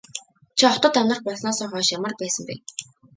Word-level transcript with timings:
Чи 0.57 0.65
хотод 0.71 0.93
амьдрах 0.99 1.21
болсноосоо 1.25 1.67
хойш 1.71 1.87
ямар 1.97 2.13
байсан 2.19 2.43
бэ? 2.47 2.55